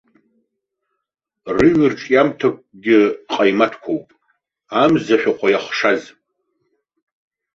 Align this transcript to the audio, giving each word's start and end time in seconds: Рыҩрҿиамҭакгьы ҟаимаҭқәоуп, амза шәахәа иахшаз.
Рыҩрҿиамҭакгьы 1.55 2.99
ҟаимаҭқәоуп, 3.31 4.07
амза 4.81 5.15
шәахәа 5.21 5.47
иахшаз. 5.51 6.01